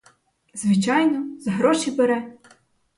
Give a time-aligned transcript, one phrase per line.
[0.53, 2.33] Звичайно, за гроші бере.